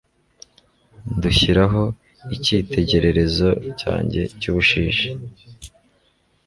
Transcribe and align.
ndushyiraho 1.15 1.83
icyitegererezo 2.35 3.49
cyanjye 3.79 4.21
cy 4.39 4.47
ubushishi 4.51 5.09